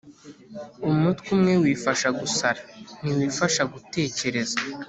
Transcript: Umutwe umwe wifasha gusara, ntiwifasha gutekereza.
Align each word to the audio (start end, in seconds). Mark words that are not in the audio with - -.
Umutwe 0.89 1.27
umwe 1.35 1.53
wifasha 1.63 2.07
gusara, 2.19 2.61
ntiwifasha 3.01 3.61
gutekereza. 3.73 4.57